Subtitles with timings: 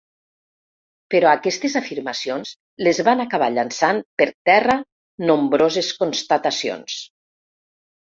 [1.15, 2.53] Però aquestes afirmacions
[2.87, 4.79] les van acabar llançant per terra
[5.33, 6.97] nombroses constatacions.